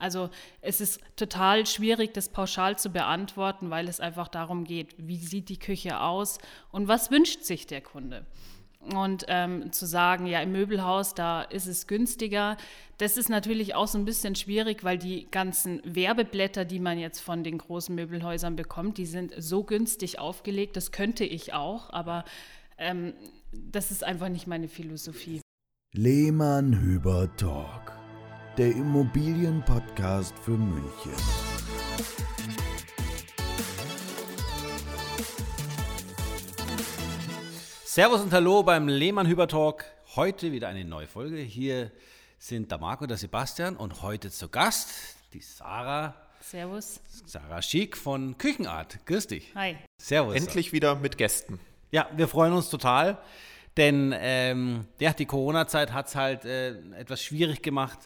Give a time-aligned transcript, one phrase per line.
[0.00, 0.30] Also
[0.60, 5.48] es ist total schwierig, das pauschal zu beantworten, weil es einfach darum geht, wie sieht
[5.48, 6.38] die Küche aus
[6.72, 8.26] und was wünscht sich der Kunde.
[8.94, 12.56] Und ähm, zu sagen, ja, im Möbelhaus, da ist es günstiger,
[12.96, 17.20] das ist natürlich auch so ein bisschen schwierig, weil die ganzen Werbeblätter, die man jetzt
[17.20, 22.24] von den großen Möbelhäusern bekommt, die sind so günstig aufgelegt, das könnte ich auch, aber
[22.78, 23.12] ähm,
[23.52, 25.40] das ist einfach nicht meine Philosophie.
[25.92, 27.92] Lehmann Hüber Talk,
[28.56, 31.12] der Immobilienpodcast für München.
[37.84, 39.84] Servus und Hallo beim Lehmann Hüber Talk.
[40.16, 41.36] Heute wieder eine neue Folge.
[41.38, 41.92] Hier
[42.38, 46.14] sind der Marco und der Sebastian und heute zu Gast die Sarah.
[46.40, 47.00] Servus.
[47.26, 49.04] Sarah Schick von Küchenart.
[49.06, 49.54] Grüß dich.
[49.54, 49.76] Hi.
[49.96, 50.34] Servus.
[50.34, 51.60] Endlich wieder mit Gästen.
[51.92, 53.18] Ja, wir freuen uns total,
[53.76, 57.98] denn ähm, ja, die Corona-Zeit hat es halt äh, etwas schwierig gemacht,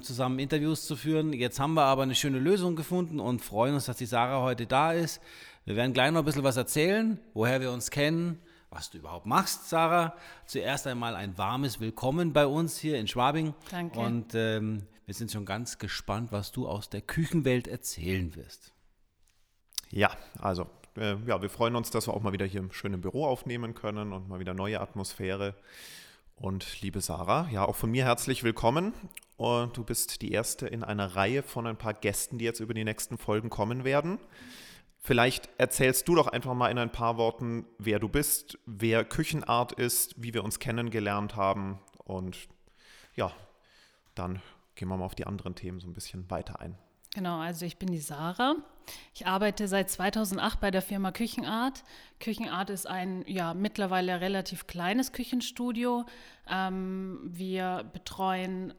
[0.00, 1.32] zusammen Interviews zu führen.
[1.32, 4.66] Jetzt haben wir aber eine schöne Lösung gefunden und freuen uns, dass die Sarah heute
[4.66, 5.20] da ist.
[5.64, 8.40] Wir werden gleich noch ein bisschen was erzählen, woher wir uns kennen,
[8.70, 10.14] was du überhaupt machst, Sarah.
[10.46, 13.54] Zuerst einmal ein warmes Willkommen bei uns hier in Schwabing.
[13.70, 13.98] Danke.
[13.98, 18.72] Und ähm, wir sind schon ganz gespannt, was du aus der Küchenwelt erzählen wirst.
[19.90, 23.00] Ja, also äh, ja, wir freuen uns, dass wir auch mal wieder hier im schönen
[23.00, 25.54] Büro aufnehmen können und mal wieder neue Atmosphäre.
[26.36, 28.94] Und liebe Sarah, ja, auch von mir herzlich willkommen.
[29.40, 32.74] Und du bist die erste in einer Reihe von ein paar Gästen, die jetzt über
[32.74, 34.18] die nächsten Folgen kommen werden.
[34.98, 39.72] Vielleicht erzählst du doch einfach mal in ein paar Worten, wer du bist, wer Küchenart
[39.72, 41.78] ist, wie wir uns kennengelernt haben.
[42.04, 42.48] Und
[43.16, 43.32] ja,
[44.14, 44.42] dann
[44.74, 46.76] gehen wir mal auf die anderen Themen so ein bisschen weiter ein.
[47.14, 48.56] Genau, also ich bin die Sarah.
[49.14, 51.82] Ich arbeite seit 2008 bei der Firma Küchenart.
[52.18, 56.04] Küchenart ist ein ja mittlerweile relativ kleines Küchenstudio.
[56.46, 58.74] Ähm, wir betreuen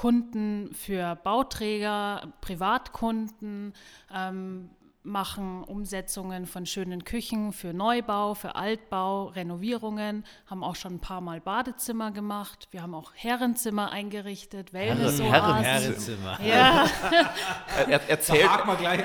[0.00, 3.74] Kunden für Bauträger, Privatkunden,
[4.10, 4.70] ähm,
[5.02, 11.22] machen Umsetzungen von schönen Küchen für Neubau, für Altbau, Renovierungen, haben auch schon ein paar
[11.22, 12.68] Mal Badezimmer gemacht.
[12.70, 15.24] Wir haben auch Herrenzimmer eingerichtet, Wellnessoasen.
[15.32, 16.38] Herren- Herrenzimmer.
[16.44, 16.84] Ja,
[17.78, 19.00] Er, er, erzählt, mal gleich.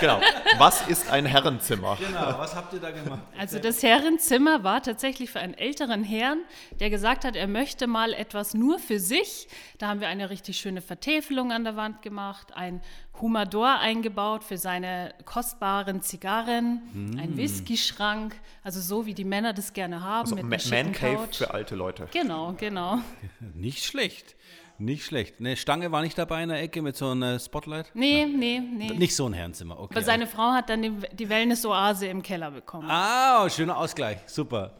[0.00, 0.20] genau,
[0.58, 1.96] was ist ein Herrenzimmer?
[1.98, 3.20] Genau, was habt ihr da gemacht?
[3.38, 6.40] also das Herrenzimmer war tatsächlich für einen älteren Herrn,
[6.78, 9.48] der gesagt hat, er möchte mal etwas nur für sich.
[9.78, 12.82] Da haben wir eine richtig schöne Vertäfelung an der Wand gemacht, ein
[13.20, 18.34] Humidor eingebaut für seine kostbaren Zigarren, ein Whiskyschrank,
[18.64, 21.36] also so wie die Männer das gerne haben Also mit Man Cave Couch.
[21.36, 22.08] für alte Leute.
[22.12, 22.98] Genau, genau.
[23.54, 24.34] Nicht schlecht.
[24.78, 25.36] Nicht schlecht.
[25.38, 27.90] Eine Stange war nicht dabei in der Ecke mit so einem Spotlight?
[27.94, 28.90] Nee, nee, nee.
[28.90, 29.94] Nicht so ein Herrenzimmer, okay.
[29.94, 32.88] Aber seine Frau hat dann die, die Wellness-Oase im Keller bekommen.
[32.90, 34.18] Ah, schöner Ausgleich.
[34.26, 34.74] Super.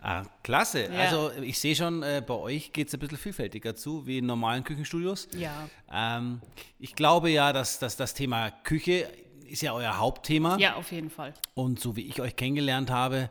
[0.00, 0.90] Ah, klasse.
[0.92, 0.98] Ja.
[1.00, 4.26] Also ich sehe schon, äh, bei euch geht es ein bisschen vielfältiger zu, wie in
[4.26, 5.28] normalen Küchenstudios.
[5.36, 5.68] Ja.
[5.92, 6.40] Ähm,
[6.80, 9.08] ich glaube ja, dass, dass das Thema Küche
[9.52, 10.56] ist ja euer Hauptthema.
[10.58, 11.34] Ja, auf jeden Fall.
[11.54, 13.30] Und so wie ich euch kennengelernt habe,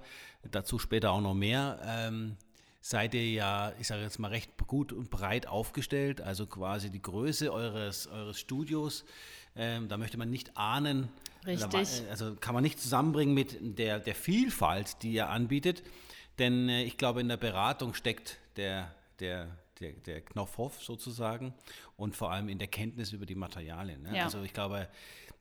[0.50, 2.38] dazu später auch noch mehr, ähm,
[2.80, 6.22] seid ihr ja, ich sage jetzt mal, recht gut und breit aufgestellt.
[6.22, 9.06] Also quasi die Größe eures, eures Studios,
[9.56, 11.10] ähm, da möchte man nicht ahnen.
[11.46, 12.04] Richtig.
[12.10, 15.84] Also kann man nicht zusammenbringen mit der, der Vielfalt, die ihr anbietet.
[16.40, 19.48] Denn äh, ich glaube, in der Beratung steckt der, der,
[19.80, 21.54] der, der Knopfhoff sozusagen
[21.98, 24.04] und vor allem in der Kenntnis über die Materialien.
[24.04, 24.18] Ne?
[24.18, 24.24] Ja.
[24.26, 24.88] Also ich glaube,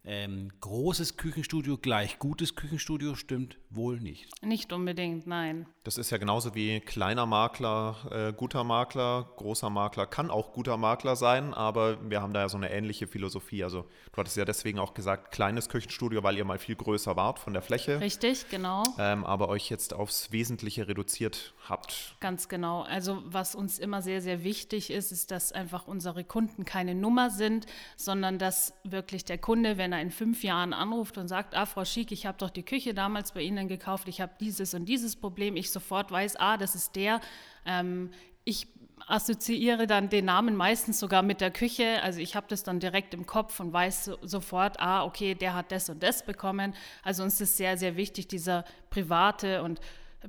[0.04, 4.28] ähm, großes Küchenstudio gleich gutes Küchenstudio stimmt wohl nicht.
[4.42, 5.66] Nicht unbedingt, nein.
[5.84, 10.76] Das ist ja genauso wie kleiner Makler, äh, guter Makler, großer Makler kann auch guter
[10.76, 13.62] Makler sein, aber wir haben da ja so eine ähnliche Philosophie.
[13.62, 17.38] Also du hattest ja deswegen auch gesagt, kleines Küchenstudio, weil ihr mal viel größer wart
[17.38, 18.84] von der Fläche, Richtig, genau.
[18.98, 22.16] ähm, aber euch jetzt aufs Wesentliche reduziert habt.
[22.20, 22.82] Ganz genau.
[22.82, 27.30] Also was uns immer sehr, sehr wichtig ist, ist, dass einfach unsere Kunden keine Nummer
[27.30, 27.66] sind,
[27.96, 31.84] sondern dass wirklich der Kunde, wenn er in fünf Jahren anruft und sagt, ah, Frau
[31.84, 35.16] Schick, ich habe doch die Küche damals bei Ihnen gekauft, ich habe dieses und dieses
[35.16, 37.20] Problem, ich sofort weiß, ah, das ist der.
[37.64, 38.10] Ähm,
[38.44, 38.68] ich
[39.06, 42.02] assoziiere dann den Namen meistens sogar mit der Küche.
[42.02, 45.54] Also ich habe das dann direkt im Kopf und weiß so, sofort, ah, okay, der
[45.54, 46.74] hat das und das bekommen.
[47.02, 49.80] Also uns ist sehr, sehr wichtig, dieser private und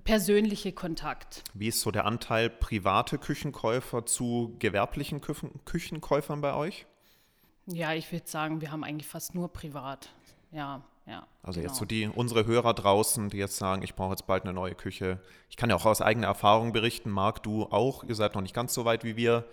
[0.04, 1.44] persönliche Kontakt.
[1.54, 6.86] Wie ist so der Anteil private Küchenkäufer zu gewerblichen Küchen Küchenkäufern bei euch?
[7.68, 10.10] Ja, ich würde sagen, wir haben eigentlich fast nur privat.
[10.52, 11.26] Ja, ja.
[11.44, 11.72] Also genau.
[11.72, 14.76] jetzt so die unsere Hörer draußen, die jetzt sagen, ich brauche jetzt bald eine neue
[14.76, 15.20] Küche.
[15.50, 18.04] Ich kann ja auch aus eigener Erfahrung berichten, Marc, du auch.
[18.04, 19.46] Ihr seid noch nicht ganz so weit wie wir,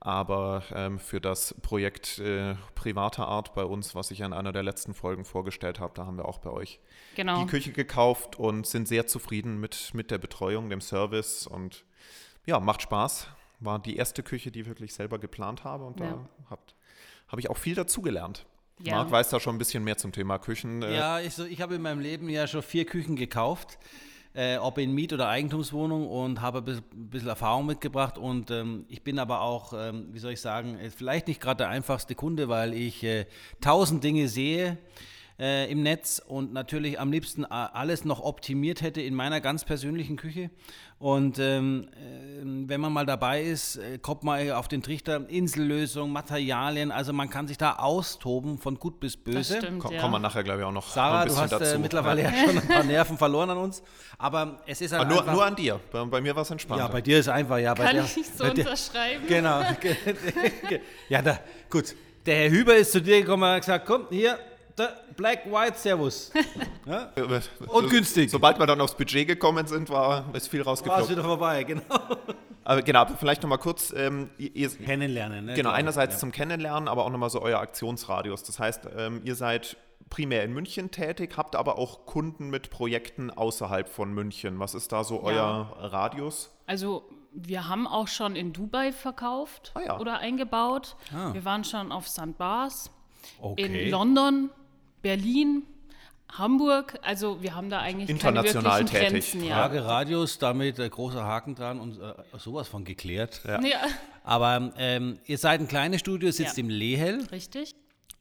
[0.00, 4.62] aber ähm, für das Projekt äh, privater Art bei uns, was ich in einer der
[4.62, 6.80] letzten Folgen vorgestellt habe, da haben wir auch bei euch
[7.16, 7.40] Genau.
[7.42, 11.84] die Küche gekauft und sind sehr zufrieden mit, mit der Betreuung, dem Service und
[12.46, 13.26] ja, macht Spaß.
[13.60, 16.10] War die erste Küche, die ich wirklich selber geplant habe und Ja.
[16.12, 16.76] da habt,
[17.28, 18.46] habe ich auch viel dazugelernt.
[18.80, 18.96] Ja.
[18.96, 20.82] Marc weiß da schon ein bisschen mehr zum Thema Küchen.
[20.82, 23.78] äh, Ja, ich, so, ich habe in meinem Leben ja schon vier Küchen gekauft,
[24.34, 28.18] äh, ob in Miet- oder Eigentumswohnung und habe ein bisschen, ein bisschen Erfahrung mitgebracht.
[28.18, 31.58] Und ähm, ich bin aber auch, ähm, wie soll ich sagen, äh, vielleicht nicht gerade
[31.58, 33.26] der einfachste Kunde, weil ich äh,
[33.60, 34.78] tausend Dinge sehe
[35.40, 39.64] äh, im Netz und natürlich am liebsten a- alles noch optimiert hätte in meiner ganz
[39.64, 40.50] persönlichen Küche.
[40.98, 46.10] Und ähm, äh, wenn man mal dabei ist, äh, kommt man auf den Trichter Insellösung,
[46.10, 49.56] Materialien, also man kann sich da austoben von gut bis Das böse.
[49.58, 50.00] stimmt, Ko ja.
[50.00, 51.74] kommen wir nachher, glaube ich, auch noch Sarah, ein du bisschen hast dazu.
[51.76, 53.80] äh, mittlerweile ja schon ein paar Nerven verloren an uns.
[54.18, 55.78] Aber es ist halt Aber nur, einfach, nur an dir.
[55.92, 56.84] Bei, bei mir war es entspannter.
[56.86, 57.74] Ja, bei dir ist einfach, ja.
[57.74, 59.24] Bei Kann der, ich nicht so bei dir, unterschreiben.
[59.28, 59.62] Genau.
[61.08, 61.38] ja, da,
[61.70, 61.94] gut.
[62.26, 64.38] Der Herr Hüber ist zu dir gekommen und hat gesagt, komm, hier, der
[65.16, 66.32] Black White Servus.
[66.86, 67.12] Ja?
[67.66, 68.30] Und günstig.
[68.30, 71.82] Sobald wir dann aufs Budget gekommen sind, war ist viel War es wieder vorbei, genau.
[72.64, 75.54] Aber genau, vielleicht nochmal kurz, ähm, ihr, Kennenlernen, ne?
[75.54, 75.76] genau, ich.
[75.76, 76.20] einerseits ja.
[76.20, 78.42] zum Kennenlernen, aber auch nochmal so euer Aktionsradius.
[78.42, 79.76] Das heißt, ähm, ihr seid
[80.10, 84.58] primär in München tätig, habt aber auch Kunden mit Projekten außerhalb von München.
[84.58, 86.50] Was ist da so euer Radius?
[86.66, 90.00] Also wir haben auch schon in Dubai verkauft Ah ja.
[90.00, 90.96] oder eingebaut.
[91.14, 91.32] Ah.
[91.32, 92.36] Wir waren schon auf St.
[92.36, 92.90] Bars,
[93.40, 93.84] Okay.
[93.84, 94.50] in London,
[95.02, 95.62] Berlin,
[96.32, 96.98] Hamburg.
[97.02, 99.30] Also wir haben da eigentlich International keine wirklichen tätig.
[99.32, 99.44] Grenzen.
[99.48, 99.54] Ja.
[99.56, 103.40] Frage Radius, damit äh, großer Haken dran und äh, sowas von geklärt.
[103.46, 103.60] Ja.
[104.24, 106.62] Aber ähm, ihr seid ein kleines Studio, sitzt Ja.
[106.64, 107.26] im Lehel.
[107.32, 107.74] richtig.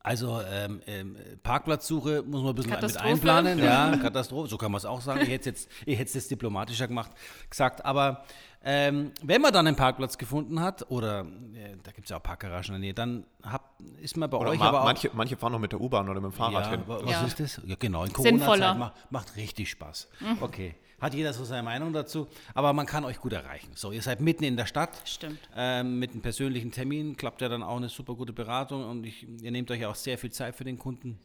[0.03, 3.59] Also ähm, ähm, Parkplatzsuche muss man ein bisschen mit einplanen.
[3.59, 5.21] Ja, Katastrophe, so kann man es auch sagen.
[5.21, 7.11] Ich hätte es jetzt, ich hätte es jetzt diplomatischer gemacht,
[7.49, 7.83] gesagt.
[7.83, 8.23] Aber
[8.63, 11.21] ähm, wenn man dann einen Parkplatz gefunden hat, oder
[11.55, 14.37] äh, da gibt es ja auch Parkgaragen in der Nähe, dann hab, ist man bei
[14.37, 14.85] Oder euch ma aber auch...
[14.85, 16.83] manche, manche fahren noch mit der U-Bahn oder mit dem Fahrrad ja, hin.
[16.87, 17.23] wa- was Ja.
[17.25, 17.61] ist das?
[17.65, 18.13] Ja, genau, in.
[18.13, 20.07] Corona-Zeit macht, macht richtig Spaß.
[20.41, 20.75] Okay.
[20.99, 23.69] Hat jeder so seine Meinung dazu, aber man kann euch gut erreichen.
[23.75, 24.99] So, ihr seid mitten in der Stadt.
[25.05, 25.37] Stimmt.
[25.55, 29.27] Ähm, mit einem persönlichen Termin klappt ja dann auch eine super gute Beratung und ich,
[29.41, 31.19] ihr nehmt euch auch sehr viel Zeit für den Kunden.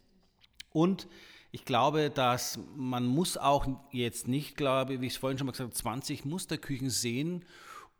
[0.72, 1.08] Und
[1.52, 5.46] ich glaube, dass man muss auch jetzt nicht, glaube ich, wie ich es vorhin schon
[5.46, 7.44] mal gesagt habe, 20 Musterküchen sehen,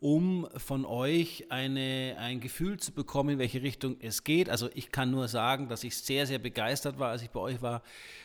[0.03, 4.51] um von euch eine, ein Gefühl zu bekommen, in welche Richtung es geht.
[4.51, 7.63] Also ich kann nur sagen, dass ich sehr, sehr begeistert war, als ich bei euch
[7.63, 7.83] war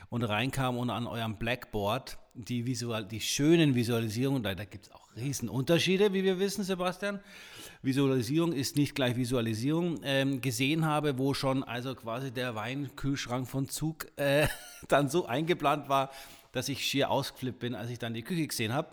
[0.09, 4.91] und reinkam und an eurem Blackboard die, Visual, die schönen Visualisierungen, da, da gibt es
[4.91, 7.19] auch riesen Unterschiede, wie wir wissen, Sebastian.
[7.83, 13.69] Visualisierung ist nicht gleich Visualisierung, ähm, gesehen habe, wo schon also quasi der Weinkühlschrank von
[13.69, 14.47] Zug äh,
[14.87, 16.09] dann so eingeplant war,
[16.53, 18.89] dass ich schier ausgeflippt bin, als ich dann die Küche gesehen habe.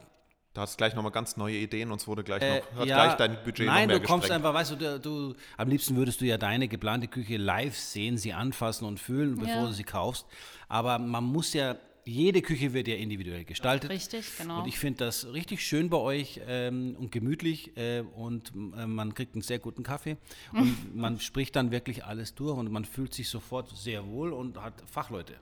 [0.54, 2.86] Da hast du gleich nochmal ganz neue Ideen und es wurde gleich Äh, noch, hat
[2.86, 5.68] ja, gleich dein Budget nein, noch mehr du kommst einfach, weißt du, du, du, am
[5.68, 9.66] liebsten würdest du ja deine geplante Küche live sehen, sie anfassen und fühlen, bevor Ja.
[9.66, 10.26] du sie kaufst.
[10.68, 13.90] Aber man muss ja, jede Küche wird ja individuell gestaltet.
[13.90, 14.60] Richtig, genau.
[14.60, 19.12] Und ich finde das richtig schön bei euch ähm, und gemütlich äh, und äh, man
[19.12, 20.16] kriegt einen sehr guten Kaffee
[20.52, 24.56] und man spricht dann wirklich alles durch und man fühlt sich sofort sehr wohl und
[24.62, 25.34] hat Fachleute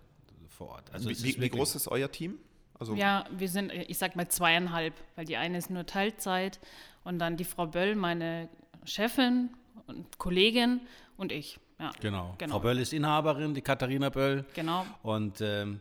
[0.49, 0.91] vor Ort.
[0.91, 2.39] Also wie, wie, groß ist euer Team?
[2.83, 6.59] Also Ja, wir sind, ich sag mal zweieinhalb, weil die eine ist nur Teilzeit
[7.05, 8.49] und dann die Frau Böll, meine
[8.85, 9.51] Chefin
[9.87, 10.81] und Kollegin
[11.17, 11.61] und ich.
[11.79, 12.35] Ja, Genau.
[12.39, 12.55] Genau.
[12.55, 14.45] Frau Böll ist Inhaberin, die Katharina Böll.
[14.55, 14.85] Genau.
[15.05, 15.81] Und ähm,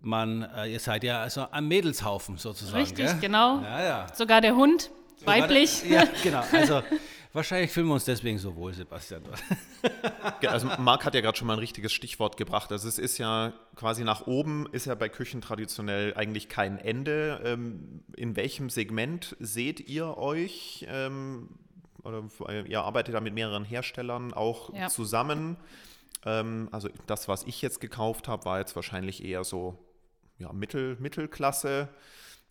[0.00, 2.76] man, äh, ihr seid ja also ein Mädelshaufen sozusagen.
[2.76, 3.18] Richtig, gell?
[3.18, 3.60] genau.
[3.62, 4.06] Ja, ja.
[4.14, 4.90] Sogar der Hund,
[5.24, 5.82] weiblich.
[5.88, 6.44] Ja, genau.
[6.52, 6.82] Also
[7.36, 9.22] wahrscheinlich fühlen wir uns deswegen so wohl, Sebastian.
[10.48, 12.70] Also Marc hat ja gerade schon mal ein richtiges Stichwort gebracht.
[12.72, 17.40] Also es ist ja quasi nach oben ist ja bei Küchen traditionell eigentlich kein Ende.
[17.44, 20.86] Ähm, in welchem Segment seht ihr euch?
[20.88, 21.48] Ähm,
[22.02, 22.22] oder
[22.66, 24.88] ihr arbeitet da mit mehreren Herstellern auch Ja.
[24.88, 25.56] zusammen.
[26.24, 29.78] Ähm, also das, was ich jetzt gekauft habe, war jetzt wahrscheinlich eher so
[30.38, 31.88] ja, Mittel, Mittelklasse.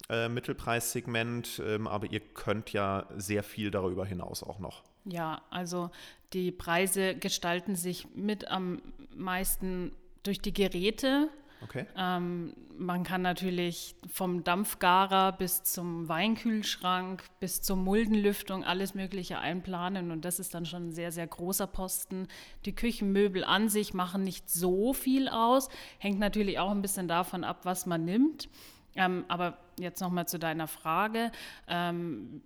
[0.08, 4.84] Äh, Mittelpreissegment, ähm, aber ihr könnt ja sehr viel darüber hinaus auch noch.
[5.06, 5.90] Ja, also
[6.34, 8.84] die Preise gestalten sich mit am
[9.16, 11.30] meisten durch die Geräte.
[11.64, 11.88] Okay.
[11.98, 20.12] Ähm, man kann natürlich vom Dampfgarer bis zum Weinkühlschrank bis zur Muldenlüftung alles Mögliche einplanen
[20.12, 22.28] und das ist dann schon ein sehr, sehr großer Posten.
[22.66, 27.44] Die Küchenmöbel an sich machen nicht so viel aus, hängt natürlich auch ein bisschen davon
[27.44, 28.50] ab, was man nimmt.
[28.96, 31.32] Ähm, aber jetzt nochmal zu deiner Frage.
[31.68, 32.42] Ähm,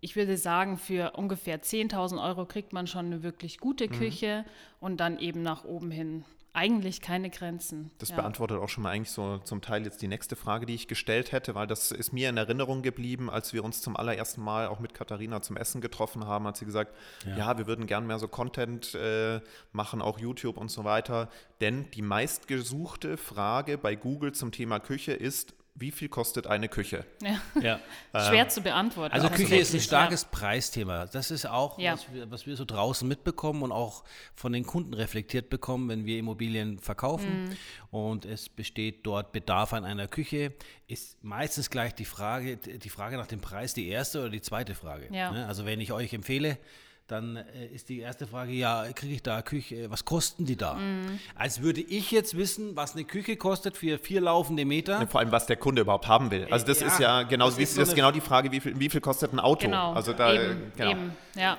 [0.00, 4.44] ich würde sagen, für ungefähr 10.000 Euro kriegt man schon eine wirklich gute Küche
[4.80, 6.24] und dann eben nach oben hin
[6.54, 7.90] eigentlich keine Grenzen.
[7.98, 8.16] Das Ja.
[8.16, 11.32] beantwortet auch schon mal eigentlich so zum Teil jetzt die nächste Frage, die ich gestellt
[11.32, 14.78] hätte, weil das ist mir in Erinnerung geblieben, als wir uns zum allerersten Mal auch
[14.78, 16.94] mit Katharina zum Essen getroffen haben, hat sie gesagt,
[17.36, 19.40] ja, wir würden gern mehr so Content äh,
[19.72, 21.28] machen, auch YouTube und so weiter.
[21.60, 27.04] Denn die meistgesuchte Frage bei Google zum Thema Küche ist, wie viel kostet eine Küche?
[27.20, 27.40] Ja.
[27.60, 27.80] Ja.
[28.28, 29.12] Schwer zu beantworten.
[29.12, 31.06] Also Küche ist ein starkes Preisthema.
[31.06, 31.94] Das ist auch, Ja.
[31.94, 34.04] was, wir, was wir so draußen mitbekommen und auch
[34.34, 37.56] von den Kunden reflektiert bekommen, wenn wir Immobilien verkaufen Mhm.
[37.90, 40.52] und es besteht dort Bedarf an einer Küche,
[40.86, 44.74] ist meistens gleich die Frage, die Frage nach dem Preis die erste oder die zweite
[44.76, 45.08] Frage.
[45.12, 45.32] Ja.
[45.32, 45.46] Ne?
[45.46, 46.56] Also wenn ich euch empfehle,
[47.06, 50.74] dann äh, ist die erste Frage, ja, kriege ich da Küche, was kosten die da?
[50.74, 51.18] Mhm.
[51.34, 55.06] Als würde ich jetzt wissen, was eine Küche kostet für vier laufende Meter.
[55.08, 56.46] Vor allem, was der Kunde überhaupt haben will.
[56.50, 58.50] Also das Ja, ist ja genau, das wie, ist das so eine- genau die Frage,
[58.52, 59.66] wie viel, wie viel kostet ein Auto?
[59.66, 60.90] Genau, Also da, eben, genau.
[60.90, 61.58] eben, ja.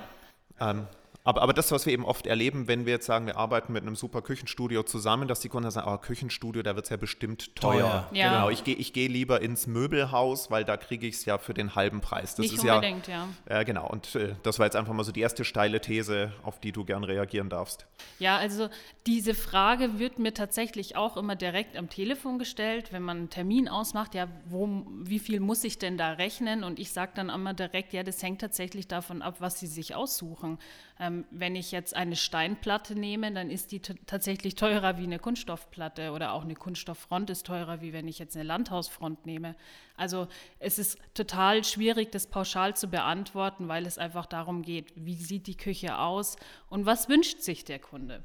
[0.60, 0.86] Ähm,
[1.26, 3.82] aber, aber das, was wir eben oft erleben, wenn wir jetzt sagen, wir arbeiten mit
[3.82, 7.56] einem super Küchenstudio zusammen, dass die Kunden sagen, oh, Küchenstudio, da wird es ja bestimmt
[7.56, 7.80] teuer.
[7.80, 8.32] Teuer, Ja.
[8.32, 11.52] Genau, ich gehe ich geh lieber ins Möbelhaus, weil da kriege ich es ja für
[11.52, 12.36] den halben Preis.
[12.36, 13.26] Das Nicht ist unbedingt, ja.
[13.48, 13.60] ja.
[13.60, 16.60] Äh, genau, und äh, das war jetzt einfach mal so die erste steile These, auf
[16.60, 17.86] die du gern reagieren darfst.
[18.20, 18.68] Ja, also
[19.06, 23.68] diese Frage wird mir tatsächlich auch immer direkt am Telefon gestellt, wenn man einen Termin
[23.68, 26.62] ausmacht, ja, wo, wie viel muss ich denn da rechnen?
[26.62, 29.96] Und ich sage dann immer direkt, ja, das hängt tatsächlich davon ab, was Sie sich
[29.96, 30.58] aussuchen.
[30.98, 36.12] Ähm, wenn ich jetzt eine Steinplatte nehme, dann ist die tatsächlich teurer wie eine Kunststoffplatte
[36.12, 39.56] oder auch eine Kunststofffront ist teurer, wie wenn ich jetzt eine Landhausfront nehme.
[39.96, 40.26] Also
[40.58, 45.46] es ist total schwierig, das pauschal zu beantworten, weil es einfach darum geht, wie sieht
[45.46, 46.36] die Küche aus
[46.70, 48.24] und was wünscht sich der Kunde.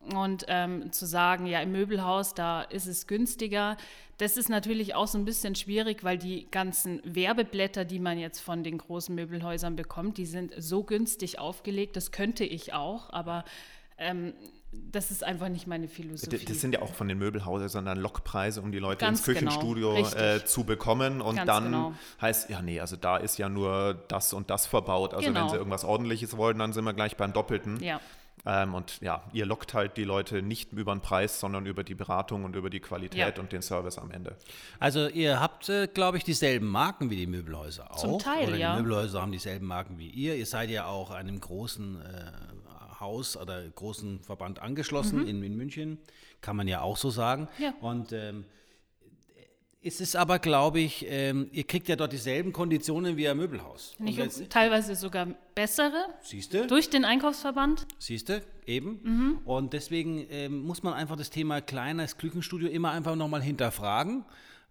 [0.00, 3.76] Und ähm, zu sagen, ja, im Möbelhaus, da ist es günstiger,
[4.16, 8.40] das ist natürlich auch so ein bisschen schwierig, weil die ganzen Werbeblätter, die man jetzt
[8.40, 13.44] von den großen Möbelhäusern bekommt, die sind so günstig aufgelegt, das könnte ich auch, aber
[13.98, 14.32] ähm,
[14.70, 16.44] das ist einfach nicht meine Philosophie.
[16.44, 19.50] Das sind ja auch von den Möbelhäusern dann Lockpreise, um die Leute Ganz ins genau,
[19.50, 20.20] Küchenstudio richtig.
[20.20, 21.20] äh, zu bekommen.
[21.22, 21.92] Und Ganz dann genau.
[22.20, 25.14] heißt, ja, nee, also da ist ja nur das und das verbaut.
[25.14, 25.48] Also wenn Genau.
[25.48, 27.82] sie irgendwas Ordentliches wollen, dann sind wir gleich beim Doppelten.
[27.82, 28.00] ja.
[28.46, 31.94] Ähm, und ja, ihr lockt halt die Leute nicht über den Preis, sondern über die
[31.94, 33.42] Beratung und über die Qualität Ja.
[33.42, 34.36] und den Service am Ende.
[34.78, 37.96] Also ihr habt, äh, glaube ich, dieselben Marken wie die Möbelhäuser auch.
[37.96, 38.74] Zum Teil, oder ja.
[38.76, 40.36] Die Möbelhäuser haben dieselben Marken wie ihr.
[40.36, 45.98] Ihr seid ja auch einem großen äh, Haus oder großen Verband angeschlossen in, in München.
[46.40, 47.48] Kann man ja auch so sagen.
[47.58, 47.64] Mhm.
[47.64, 47.74] Ja.
[47.80, 48.44] Und ähm,
[49.80, 53.94] es ist aber, glaube ich, ähm, ihr kriegt ja dort dieselben Konditionen wie ein Möbelhaus.
[53.98, 56.66] Nicht, jetzt, teilweise sogar bessere siehst du?
[56.66, 57.86] durch den Einkaufsverband.
[57.98, 59.00] Siehst du, eben.
[59.02, 59.38] Mhm.
[59.44, 64.24] Und deswegen ähm, muss man einfach das Thema kleines Küchenstudio immer einfach nochmal hinterfragen,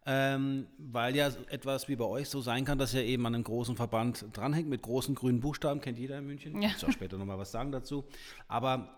[0.05, 3.45] ähm, weil ja etwas wie bei euch so sein kann, dass ja eben an einem
[3.45, 6.61] großen Verband dranhängt mit großen grünen Buchstaben, kennt jeder in München.
[6.61, 6.69] Ja.
[6.75, 8.03] Ich auch später nochmal was sagen dazu.
[8.49, 8.93] Aber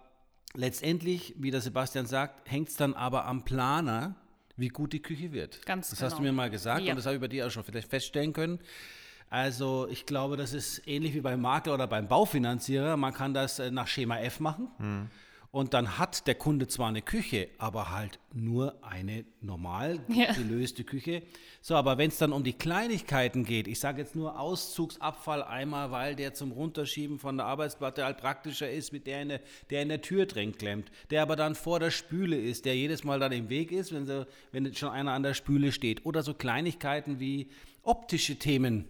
[0.56, 4.16] letztendlich, wie der Sebastian sagt, hängt es dann aber am Planer,
[4.60, 5.66] wie gut die Küche wird.
[5.66, 6.32] Ganz das hast du genau.
[6.32, 6.92] mir mal gesagt Ja.
[6.92, 8.60] und das habe ich bei dir auch schon vielleicht feststellen können.
[9.30, 12.98] Also ich glaube, das ist ähnlich wie beim Makler oder beim Baufinanzierer.
[12.98, 15.10] Man kann das äh, nach Schema F machen.
[15.52, 20.32] Und dann hat der Kunde zwar eine Küche, aber halt nur eine normal Ja.
[20.34, 21.24] gelöste Küche.
[21.62, 25.90] So, aber wenn es dann um die Kleinigkeiten geht, ich sage jetzt nur Auszugsabfall einmal,
[25.90, 29.42] weil der zum Runterschieben von der Arbeitsplatte halt praktischer ist, mit der in der,
[29.72, 33.04] der in der Tür drin klemmt, der aber dann vor der Spüle ist, der jedes
[33.04, 36.06] Mal dann im Weg ist, wenn, sie, wenn schon einer an der Spüle steht.
[36.06, 37.50] Oder so Kleinigkeiten wie
[37.82, 38.86] optische Themen.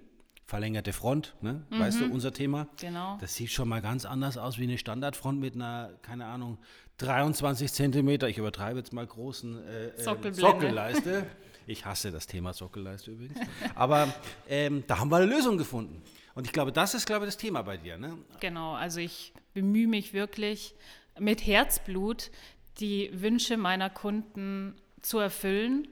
[0.49, 1.61] Verlängerte Front, ne?
[1.69, 2.67] weißt du, unser Thema.
[2.81, 3.19] Genau.
[3.21, 6.57] Das sieht schon mal ganz anders aus wie eine Standardfront mit einer, keine Ahnung,
[6.97, 10.33] 23 Zentimeter, ich übertreibe jetzt mal großen äh, äh.
[10.33, 11.27] Sockelleiste.
[11.67, 13.37] Ich hasse das Thema Sockelleiste übrigens.
[13.75, 14.11] Aber
[14.47, 16.01] ähm, da haben wir eine Lösung gefunden.
[16.33, 17.99] Und ich glaube, das ist, glaube ich, das Thema bei dir.
[17.99, 18.17] Ne?
[18.39, 20.73] Genau, also ich bemühe mich wirklich
[21.19, 22.31] mit Herzblut,
[22.79, 25.87] die Wünsche meiner Kunden zu erfüllen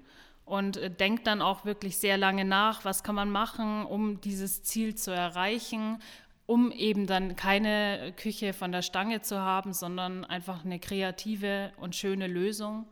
[0.48, 4.64] und äh, denke dann auch wirklich sehr lange nach, was kann man machen, um dieses
[4.64, 6.02] Ziel zu erreichen,
[6.46, 11.96] um eben dann keine Küche von der Stange zu haben, sondern einfach eine kreative und
[11.96, 12.86] schöne Lösung.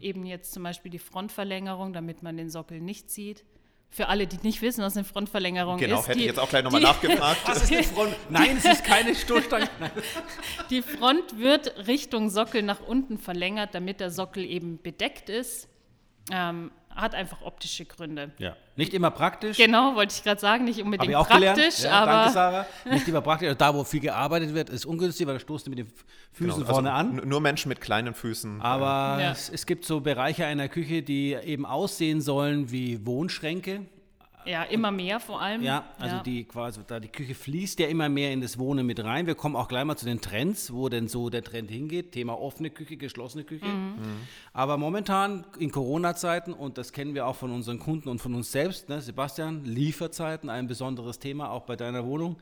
[0.00, 3.44] Eben jetzt zum Beispiel die Frontverlängerung, damit man den Sockel nicht sieht.
[3.90, 6.06] Für alle, die nicht wissen, was eine Frontverlängerung Genau, ist.
[6.06, 7.40] hätte die, ich jetzt auch gleich nochmal nachgefragt.
[7.46, 8.14] Das ist eine Front.
[8.30, 9.68] Nein, es ist keine Stoßstange.
[10.70, 15.68] Die Front wird Richtung Sockel nach unten verlängert, damit der Sockel eben bedeckt ist.
[16.30, 18.30] Ähm, hat einfach optische Gründe.
[18.38, 18.56] Ja.
[18.76, 19.56] Nicht immer praktisch.
[19.56, 21.46] Genau, wollte ich gerade sagen, nicht unbedingt ich auch praktisch,
[21.76, 21.78] gelernt.
[21.82, 22.66] Ja, aber danke, Sarah.
[22.90, 23.46] Nicht immer praktisch.
[23.48, 25.92] Also Da, wo viel gearbeitet wird, ist ungünstig, weil da stoßt du mit den
[26.32, 27.28] Füßen Genau, vorne also an.
[27.28, 28.60] Nur Menschen mit kleinen Füßen.
[28.60, 29.30] Aber Ja.
[29.32, 33.82] es, es gibt so Bereiche einer Küche, die eben aussehen sollen wie Wohnschränke.
[34.46, 35.62] Ja, immer mehr vor allem.
[35.62, 36.22] Ja, also Ja.
[36.22, 39.26] die quasi, da die Küche fließt ja immer mehr in das Wohnen mit rein.
[39.26, 42.12] Wir kommen auch gleich mal zu den Trends, wo denn so der Trend hingeht.
[42.12, 43.64] Thema offene Küche, geschlossene Küche.
[43.66, 43.94] Mhm.
[44.52, 48.52] Aber momentan in Corona-Zeiten, und das kennen wir auch von unseren Kunden und von uns
[48.52, 52.36] selbst, ne, Sebastian, Lieferzeiten, ein besonderes Thema, auch bei deiner Wohnung.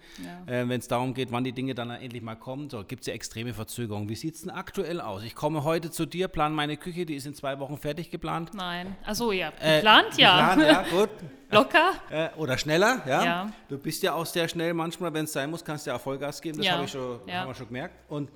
[0.47, 3.07] Äh, Wenn es darum geht, wann die Dinge dann endlich mal kommen, so gibt es
[3.07, 4.09] ja extreme Verzögerungen.
[4.09, 5.23] Wie sieht es denn aktuell aus?
[5.23, 8.51] Ich komme heute zu dir, plane meine Küche, die ist in zwei Wochen fertig geplant.
[8.55, 8.97] Nein.
[9.05, 9.53] Achso, ja.
[9.61, 10.55] Äh, Geplant, ja.
[10.55, 11.11] Geplant, ja, gut.
[11.51, 11.92] Locker.
[12.11, 13.25] Äh, oder schneller, ja?
[13.25, 13.53] Ja.
[13.69, 16.01] Du bist ja auch sehr schnell manchmal, wenn es sein muss, kannst du ja auch
[16.01, 17.41] Vollgas geben, das Ja, habe ich schon, ja.
[17.41, 17.95] haben wir schon gemerkt.
[18.11, 18.31] Und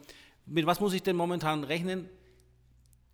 [0.47, 2.09] mit was muss ich denn momentan rechnen?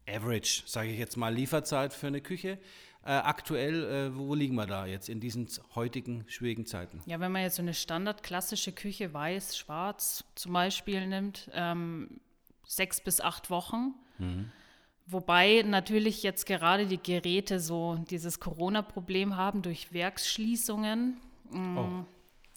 [0.09, 2.59] Average, sage ich jetzt mal, Lieferzeit für eine Küche.
[3.05, 7.01] Äh, aktuell, äh, wo liegen wir da jetzt in diesen heutigen schwierigen Zeiten?
[7.07, 12.21] Ja, wenn man jetzt so eine standardklassische Küche, weiß, schwarz zum Beispiel nimmt, ähm,
[12.65, 13.95] sechs bis acht Wochen.
[15.07, 21.17] Wobei natürlich jetzt gerade die Geräte so dieses Corona-Problem haben durch Werksschließungen.
[21.53, 22.05] Oh,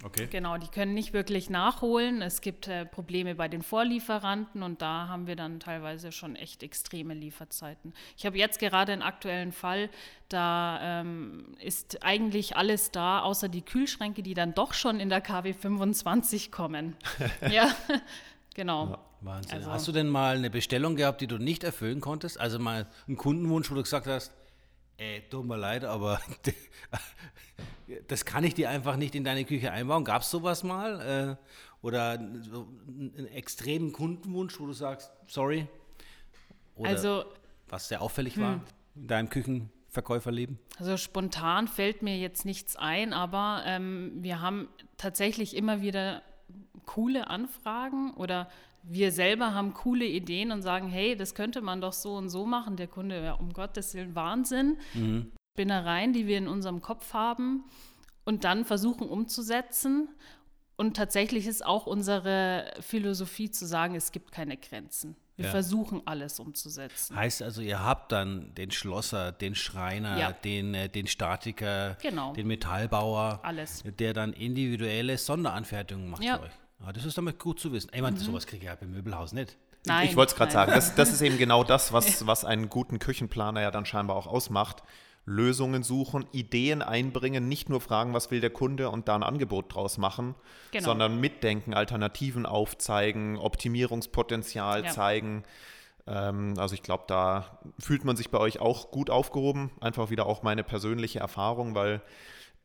[0.03, 0.27] okay.
[0.31, 2.21] Genau, die können nicht wirklich nachholen.
[2.21, 6.63] Es gibt äh, Probleme bei den Vorlieferanten und da haben wir dann teilweise schon echt
[6.63, 7.93] extreme Lieferzeiten.
[8.15, 9.89] Ich habe jetzt gerade einen aktuellen Fall,
[10.29, 15.21] da ähm, ist eigentlich alles da, außer die Kühlschränke, die dann doch schon in der
[15.21, 16.95] KW 25 kommen.
[17.51, 17.69] ja,
[18.53, 18.97] genau.
[19.25, 19.55] Wahnsinn.
[19.55, 22.39] Also- Hast du denn mal eine Bestellung gehabt, die du nicht erfüllen konntest?
[22.39, 24.31] Also mal einen Kundenwunsch, wo du gesagt hast,
[24.97, 26.21] äh, tut mir leid, aber
[28.07, 30.03] das kann ich dir einfach nicht in deine Küche einbauen.
[30.05, 31.37] Gab es sowas mal?
[31.41, 35.67] Äh, oder so einen extremen Kundenwunsch, wo du sagst, sorry?
[36.75, 37.25] Oder Also
[37.67, 38.61] was sehr auffällig war
[38.95, 40.57] in deinem Küchenverkäuferleben?
[40.79, 44.67] Also spontan fällt mir jetzt nichts ein, aber ähm, wir haben
[44.97, 46.21] tatsächlich immer wieder
[46.85, 48.49] coole Anfragen oder
[48.87, 52.45] wir selber haben coole Ideen und sagen, hey, das könnte man doch so und so
[52.45, 52.75] machen.
[52.77, 54.77] Der Kunde, ja, um Gottes Willen, Wahnsinn.
[55.53, 57.63] Spinnereien, die wir in unserem Kopf haben
[58.25, 60.09] und dann versuchen umzusetzen.
[60.77, 65.15] Und tatsächlich ist auch unsere Philosophie zu sagen, es gibt keine Grenzen.
[65.37, 65.51] Wir Ja.
[65.51, 67.15] versuchen alles umzusetzen.
[67.15, 70.31] Heißt also, ihr habt dann den Schlosser, den Schreiner, Ja.
[70.31, 72.33] den, äh, den Statiker, Genau.
[72.33, 73.83] den Metallbauer, Alles.
[73.99, 76.37] der dann individuelle Sonderanfertigungen macht Ja.
[76.37, 76.51] für euch.
[76.85, 77.89] Ja, das ist damit gut zu wissen.
[77.93, 79.57] Ich meine, sowas kriege ich ja beim Möbelhaus nicht.
[79.85, 82.69] Nein, ich wollte es gerade sagen, das, das ist eben genau das, was, was einen
[82.69, 84.83] guten Küchenplaner ja dann scheinbar auch ausmacht.
[85.27, 89.73] Lösungen suchen, Ideen einbringen, nicht nur fragen, was will der Kunde und da ein Angebot
[89.73, 90.35] draus machen,
[90.69, 90.85] Genau.
[90.85, 94.91] sondern mitdenken, Alternativen aufzeigen, Optimierungspotenzial Ja.
[94.91, 95.43] zeigen.
[96.05, 99.71] Ähm, also ich glaube, da fühlt man sich bei euch auch gut aufgehoben.
[99.81, 102.01] Einfach wieder auch meine persönliche Erfahrung, weil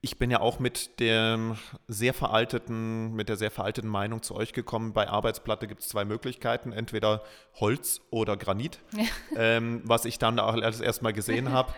[0.03, 4.55] ich bin ja auch mit dem sehr veralteten, mit der sehr veralteten Meinung zu euch
[4.55, 4.95] gekommen.
[4.95, 7.23] Bei Arbeitsplatte gibt es zwei Möglichkeiten, entweder
[7.57, 8.79] Holz oder Granit.
[9.37, 11.73] Ähm, was ich dann auch als erstmal gesehen habe,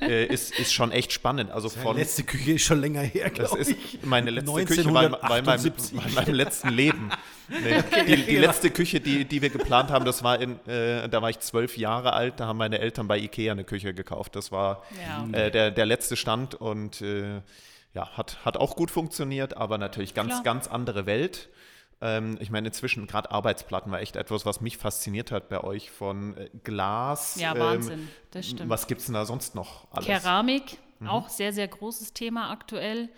[0.00, 1.50] äh, ist, ist schon echt spannend.
[1.50, 4.00] Also Die von letzte Küche ist schon länger her, das glaube ist ich.
[4.02, 5.96] meine letzte Küche bei, bei, meinem, 1978.
[5.96, 7.10] bei meinem letzten Leben.
[7.48, 11.22] Nee, die, die letzte Küche, die, die wir geplant haben, das war in, äh, da
[11.22, 14.36] war ich zwölf Jahre alt, da haben meine Eltern bei Ikea eine Küche gekauft.
[14.36, 15.26] Das war Ja.
[15.38, 17.40] äh, der, der letzte Stand und äh,
[17.94, 20.42] ja, hat, hat auch gut funktioniert, aber natürlich ganz, Klar.
[20.42, 21.48] ganz andere Welt.
[22.00, 25.90] Ähm, ich meine, inzwischen gerade Arbeitsplatten war echt etwas, was mich fasziniert hat bei euch
[25.90, 27.36] von äh, Glas.
[27.40, 28.68] Ja, ähm, Wahnsinn, das stimmt.
[28.70, 30.06] Was gibt es denn da sonst noch alles?
[30.06, 33.08] Keramik, auch sehr, sehr großes Thema aktuell.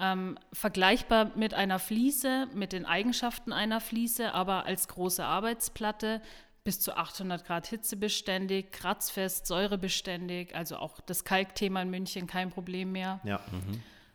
[0.00, 6.22] Ähm, vergleichbar mit einer Fliese, mit den Eigenschaften einer Fliese, aber als große Arbeitsplatte
[6.62, 12.92] bis zu 800 Grad hitzebeständig, kratzfest, säurebeständig, also auch das Kalkthema in München kein Problem
[12.92, 13.20] mehr.
[13.24, 13.40] Ja.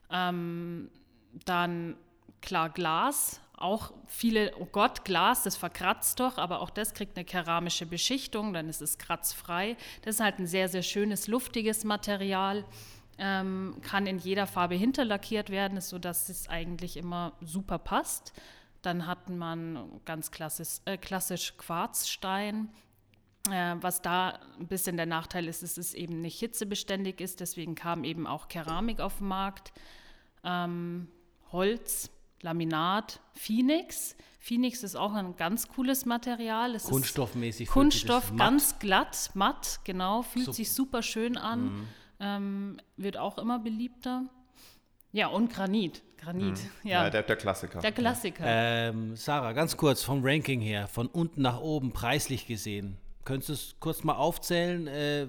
[0.09, 0.89] Dann
[2.41, 7.25] klar Glas, auch viele, oh Gott, Glas, das verkratzt doch, aber auch das kriegt eine
[7.25, 9.77] keramische Beschichtung, dann ist es kratzfrei.
[10.03, 12.65] Das ist halt ein sehr, sehr schönes, luftiges Material,
[13.17, 18.33] ähm, kann in jeder Farbe hinterlackiert werden, sodass es eigentlich immer super passt.
[18.81, 22.69] Dann hat man ganz klassisch, äh, klassisch Quarzstein.
[23.49, 27.39] Äh, was da ein bisschen der Nachteil ist, ist, dass es eben nicht hitzebeständig ist.
[27.39, 29.73] Deswegen kam eben auch Keramik auf den Markt.
[30.43, 31.07] Ähm,
[31.51, 32.09] Holz,
[32.41, 34.15] Laminat, Phoenix.
[34.39, 36.75] Phoenix ist auch ein ganz cooles Material.
[36.75, 37.67] Es Kunststoffmäßig.
[37.67, 40.23] Ist Kunststoff, ganz glatt, matt, genau.
[40.23, 40.55] Fühlt Super.
[40.55, 41.63] sich super schön an.
[41.63, 41.87] Mhm.
[42.23, 44.23] Ähm, wird auch immer beliebter.
[45.11, 46.01] Ja, und Granit.
[46.17, 46.89] Granit, Mhm.
[46.89, 47.03] ja.
[47.03, 47.79] Ja, der, der Klassiker.
[47.81, 48.43] der Klassiker.
[48.47, 52.97] Ähm, Sarah, ganz kurz vom Ranking her, von unten nach oben, preislich gesehen.
[53.25, 54.87] Könntest du es kurz mal aufzählen?
[54.87, 55.27] Äh,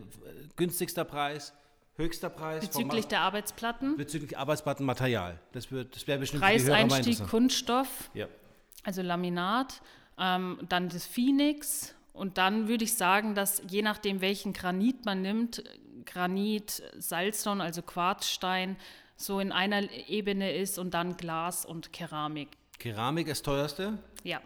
[0.56, 1.52] günstigster Preis,
[1.96, 2.64] höchster Preis?
[2.66, 3.96] Bezüglich der Arbeitsplatten.
[3.96, 5.40] bezüglich Arbeitsplattenmaterial.
[5.52, 7.26] Das, wird- das wäre bestimmt Preiseinstieg.
[7.28, 8.26] Kunststoff, Ja.
[8.84, 9.80] also Laminat,
[10.18, 15.22] ähm, dann das Phoenix und dann würde ich sagen, dass je nachdem, welchen Granit man
[15.22, 15.62] nimmt,
[16.06, 18.76] Granit, Salzton, also Quarzstein,
[19.16, 22.48] so in einer Ebene ist und dann Glas und Keramik.
[22.78, 23.98] Keramik ist teuerste?
[24.22, 24.40] Ja.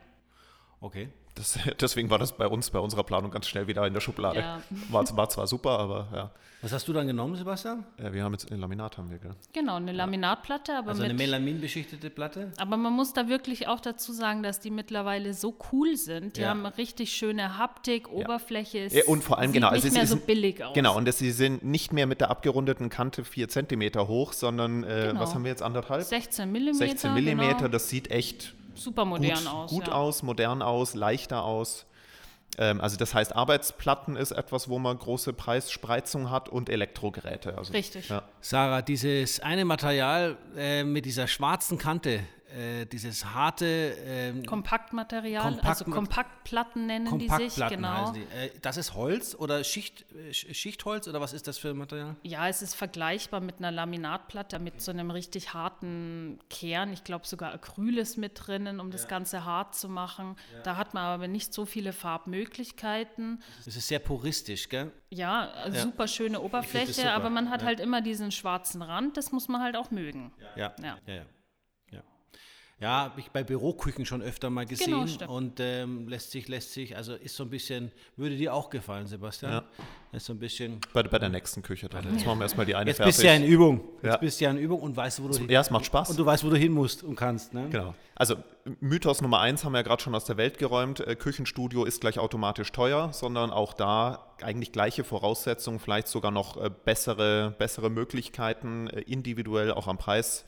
[0.80, 1.08] Okay.
[1.38, 4.40] Das, deswegen war das bei uns, bei unserer Planung ganz schnell wieder in der Schublade.
[4.40, 4.60] Ja.
[4.90, 6.30] War, war zwar super, aber ja.
[6.60, 7.84] Was hast du dann genommen, Sebastian?
[8.02, 8.12] ja.
[8.12, 9.30] Wir haben jetzt ein Laminat, haben wir, gell?
[9.52, 12.52] Genau, eine Laminatplatte, aber Also mit eine melaminbeschichtete Platte?
[12.58, 16.36] Aber man muss da wirklich auch dazu sagen, dass die mittlerweile so cool sind.
[16.36, 16.48] Die Ja.
[16.48, 18.88] haben richtig schöne Haptik, Oberfläche.
[18.90, 20.74] Ja, und vor allem, sieht genau, nicht also mehr sie so billig aus.
[20.74, 24.82] Genau, und das, sie sind nicht mehr mit der abgerundeten Kante 4 cm hoch, sondern,
[24.82, 25.20] äh, Genau.
[25.20, 26.02] was haben wir jetzt, anderthalb?
[26.02, 26.72] 16 mm.
[26.74, 27.68] 16 mm, genau.
[27.68, 29.70] das sieht echt super gut, modern aus.
[29.70, 29.92] gut ja.
[29.92, 31.86] aus, modern aus, leichter aus.
[32.56, 37.56] Ähm, also das heißt, Arbeitsplatten ist etwas, wo man große Preisspreizung hat und Elektrogeräte.
[37.56, 38.08] Also, Richtig.
[38.08, 38.22] Ja.
[38.40, 42.20] Sarah, dieses eine Material äh, mit dieser schwarzen Kante,
[42.56, 43.66] äh, dieses harte
[44.04, 47.28] ähm, Kompaktmaterial, Kompakt- also Kompaktplatten nennen die sich.
[47.28, 48.12] Kompaktplatten Genau.
[48.12, 48.22] die.
[48.22, 51.76] Äh, das ist Holz oder Schicht, äh, Sch- Schichtholz oder was ist das für ein
[51.76, 52.16] Material?
[52.22, 56.92] Ja, es ist vergleichbar mit einer Laminatplatte mit so einem richtig harten Kern.
[56.92, 60.36] Ich glaube sogar Acryl ist mit drinnen, um das Ganze hart zu machen.
[60.64, 63.42] Da hat man aber nicht so viele Farbmöglichkeiten.
[63.64, 64.90] Das ist sehr puristisch, gell?
[65.10, 65.72] Ja, Ja.
[65.82, 67.66] super schöne Oberfläche, super, aber man hat ja.
[67.68, 70.32] halt immer diesen schwarzen Rand, das muss man halt auch mögen.
[70.56, 70.56] Ja.
[70.56, 70.74] Ja.
[70.82, 71.14] Ja, ja.
[71.14, 71.22] ja.
[72.80, 75.28] Ja, habe ich bei Büroküchen schon öfter mal gesehen Genau, stimmt.
[75.30, 79.08] und ähm, lässt sich, lässt sich, also ist so ein bisschen, würde dir auch gefallen,
[79.08, 79.50] Sebastian?
[79.52, 79.64] Ja.
[80.12, 82.04] Ist so ein bisschen, Bei, bei der nächsten Küche dann.
[82.14, 83.16] Jetzt machen wir erstmal die eine jetzt fertig.
[83.16, 84.16] bist du ja in Übung, jetzt Ja.
[84.18, 86.10] bist du ja in Übung und weißt, wo du hin, ja, es macht Spaß.
[86.10, 87.68] und du weißt, wo du hin musst und kannst, ne?
[87.68, 87.96] Genau.
[88.14, 88.36] Also
[88.80, 91.00] Mythos Nummer eins haben wir ja gerade schon aus der Welt geräumt.
[91.00, 96.56] Äh, Küchenstudio ist gleich automatisch teuer, sondern auch da eigentlich gleiche Voraussetzungen, vielleicht sogar noch
[96.62, 100.44] äh, bessere, bessere Möglichkeiten, äh, individuell auch am Preis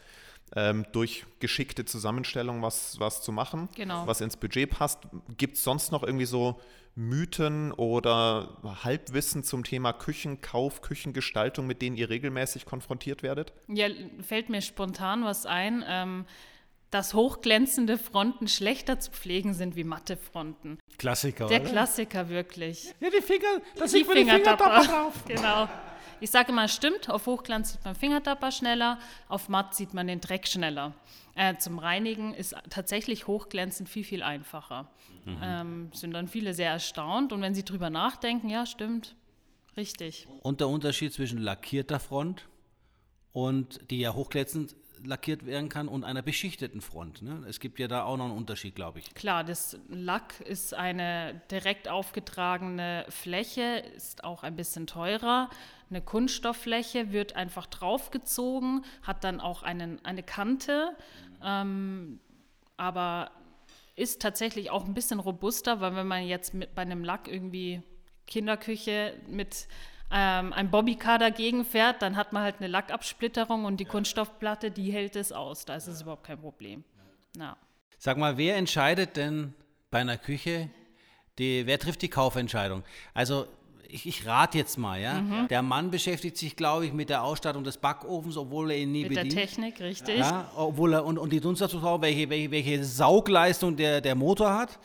[0.56, 4.06] ähm, durch geschickte Zusammenstellung was, was zu machen, Genau.
[4.06, 4.98] was ins Budget passt.
[5.36, 6.60] Gibt es sonst noch irgendwie so
[6.96, 13.52] Mythen oder Halbwissen zum Thema Küchenkauf, Küchengestaltung, mit denen ihr regelmäßig konfrontiert werdet?
[13.68, 13.86] Ja,
[14.22, 16.26] fällt mir spontan was ein, ähm,
[16.90, 20.80] dass hochglänzende Fronten schlechter zu pflegen sind wie matte Fronten.
[20.98, 21.70] Klassiker, Der oder?
[21.70, 22.92] Klassiker wirklich.
[22.98, 24.24] Ja, die Finger, da sieht man die.
[24.24, 25.14] Fingertapper drauf.
[25.28, 25.68] Genau.
[26.20, 30.20] Ich sage immer, stimmt, auf Hochglanz sieht man Fingertapper schneller, auf matt sieht man den
[30.20, 30.92] Dreck schneller.
[31.34, 34.90] Äh, zum Reinigen ist tatsächlich hochglänzend viel, viel einfacher.
[35.42, 39.14] Ähm, sind dann viele sehr erstaunt und wenn sie drüber nachdenken, ja, stimmt,
[39.76, 40.26] richtig.
[40.42, 42.48] Und der Unterschied zwischen lackierter Front
[43.32, 47.22] und die ja hochglänzend lackiert werden kann und einer beschichteten Front.
[47.22, 47.44] Ne?
[47.48, 49.14] Es gibt ja da auch noch einen Unterschied, glaube ich.
[49.14, 55.50] Klar, das Lack ist eine direkt aufgetragene Fläche, ist auch ein bisschen teurer.
[55.88, 60.96] Eine Kunststofffläche wird einfach draufgezogen, hat dann auch einen, eine Kante,
[61.42, 62.20] ähm,
[62.76, 63.32] aber
[63.96, 67.82] ist tatsächlich auch ein bisschen robuster, weil wenn man jetzt mit, bei einem Lack irgendwie
[68.26, 69.66] Kinderküche mit
[70.12, 74.90] ähm, einem Bobbycar dagegen fährt, dann hat man halt eine Lackabsplitterung und die Kunststoffplatte, die
[74.90, 75.64] hält es aus.
[75.64, 76.84] Da ist es überhaupt kein Problem.
[77.36, 77.56] Ja.
[77.98, 79.54] Sag mal, wer entscheidet denn
[79.90, 80.70] bei einer Küche,
[81.38, 82.82] die, wer trifft die Kaufentscheidung?
[83.14, 83.46] Also
[83.92, 85.20] ich, ich rate jetzt mal, ja.
[85.20, 85.48] Mhm.
[85.48, 89.02] Der Mann beschäftigt sich, glaube ich, mit der Ausstattung des Backofens, obwohl er ihn nie
[89.02, 89.40] Mit der bedient.
[89.40, 90.18] Technik, richtig.
[90.18, 94.78] Ja, obwohl er, und, und die Dunstabzugshaube, welche, welche, welche Saugleistung der, der Motor hat.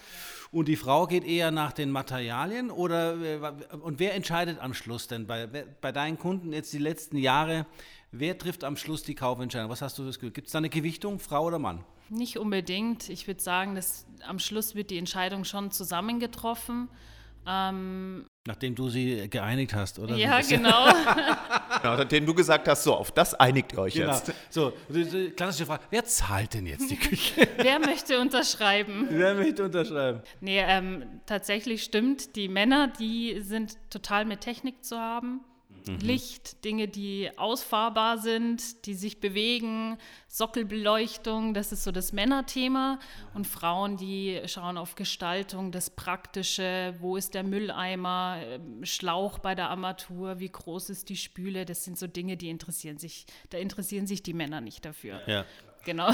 [0.55, 5.09] Und die Frau geht eher nach den Materialien oder äh, und wer entscheidet am Schluss
[5.09, 7.65] denn bei, bei deinen Kunden jetzt die letzten Jahre,
[8.13, 9.69] wer trifft am Schluss die Kaufentscheidung?
[9.69, 10.31] Was hast du das Gefühl?
[10.31, 11.83] Gibt es da eine Gewichtung, Frau oder Mann?
[12.07, 13.09] Nicht unbedingt.
[13.09, 16.87] Ich würde sagen, dass am Schluss wird die Entscheidung schon zusammengetroffen.
[17.47, 20.15] Ähm, Nachdem du sie geeinigt hast, oder?
[20.15, 20.87] ja, Das- genau.
[21.81, 24.13] Genau, dem du gesagt hast, so, auf das einigt ihr euch Genau.
[24.13, 24.31] jetzt.
[24.49, 24.73] So,
[25.35, 27.47] klassische Frage, wer zahlt denn jetzt die Küche?
[27.57, 29.07] Wer möchte unterschreiben?
[29.11, 30.21] wer möchte unterschreiben?
[30.41, 32.35] Nee, ähm, tatsächlich stimmt.
[32.35, 35.41] Die Männer, die sind total mit Technik zu haben.
[35.85, 42.99] Licht, Dinge, die ausfahrbar sind, die sich bewegen, Sockelbeleuchtung, das ist so das Männerthema.
[43.33, 49.55] Und Frauen, die schauen auf Gestaltung, das Praktische, wo ist der Mülleimer, ähm, Schlauch bei
[49.55, 53.57] der Armatur, wie groß ist die Spüle, das sind so Dinge, die interessieren sich, da
[53.57, 55.21] interessieren sich die Männer nicht dafür.
[55.27, 55.45] Ja.
[55.85, 56.11] Genau.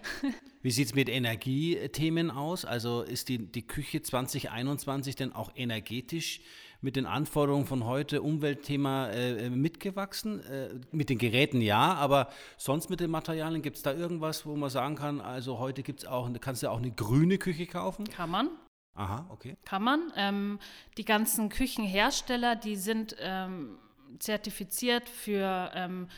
[0.62, 2.64] Wie sieht es mit Energiethemen aus?
[2.64, 6.40] Also ist die, die Küche 2021 denn auch energetisch
[6.80, 10.40] mit den Anforderungen von heute, Umweltthema, äh, mitgewachsen?
[10.44, 14.56] Äh, mit den Geräten ja, aber sonst mit den Materialien, gibt es da irgendwas, wo
[14.56, 18.04] man sagen kann, also heute gibt's auch, kannst du auch eine grüne Küche kaufen?
[18.08, 18.50] Kann man.
[18.94, 19.56] Aha, okay.
[19.64, 20.12] Kann man.
[20.16, 20.58] Ähm,
[20.96, 23.78] die ganzen Küchenhersteller, die sind ähm,
[24.18, 26.08] zertifiziert für ähm,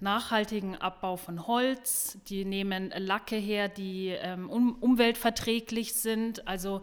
[0.00, 2.18] nachhaltigen Abbau von Holz.
[2.28, 6.46] Die nehmen Lacke her, die ähm, um, umweltverträglich sind.
[6.46, 6.82] Also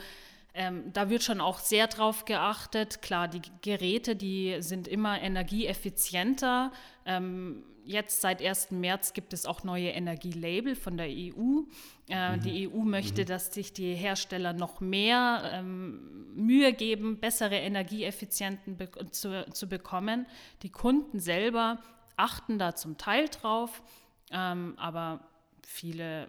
[0.59, 3.01] ähm, da wird schon auch sehr drauf geachtet.
[3.01, 6.73] Klar, die Geräte, die sind immer energieeffizienter.
[7.05, 8.71] Ähm, jetzt seit 1.
[8.71, 11.61] März gibt es auch neue Energielabel von der EU.
[12.09, 12.41] Äh, mhm.
[12.41, 13.27] Die EU möchte, mhm.
[13.27, 20.25] dass sich die Hersteller noch mehr ähm, Mühe geben, bessere Energieeffizienten be zu, zu bekommen.
[20.63, 21.79] Die Kunden selber
[22.17, 23.81] achten da zum Teil drauf,
[24.29, 25.21] ähm, aber
[25.65, 26.27] viele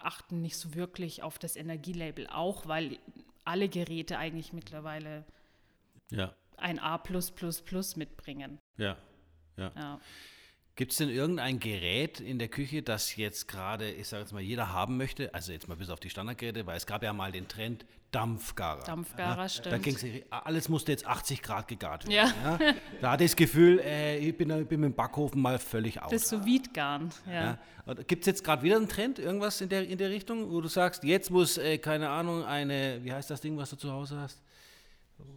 [0.00, 2.98] achten nicht so wirklich auf das Energielabel auch, weil
[3.48, 5.24] alle Geräte eigentlich mittlerweile
[6.10, 6.34] ja.
[6.56, 6.98] ein A
[7.96, 8.58] mitbringen.
[8.76, 8.96] Ja.
[9.74, 10.00] ja.
[10.78, 14.40] Gibt es denn irgendein Gerät in der Küche, das jetzt gerade, ich sage jetzt mal,
[14.40, 15.34] jeder haben möchte?
[15.34, 18.84] Also jetzt mal bis auf die Standardgeräte, weil es gab ja mal den Trend Dampfgarer.
[18.84, 19.72] Dampfgarer, ja, stimmt.
[19.72, 22.30] Da ging's, alles musste jetzt 80 Grad gegart werden.
[22.32, 22.58] Ja.
[22.60, 22.74] ja.
[23.00, 26.00] Da hatte ich das Gefühl, äh, ich, bin, ich bin mit dem Backofen mal völlig
[26.00, 26.12] aus.
[26.12, 27.00] Das sous vide ja.
[27.26, 27.58] ja.
[28.06, 30.68] Gibt es jetzt gerade wieder einen Trend, irgendwas in der, in der Richtung, wo du
[30.68, 34.20] sagst, jetzt muss, äh, keine Ahnung, eine, wie heißt das Ding, was du zu Hause
[34.20, 34.40] hast?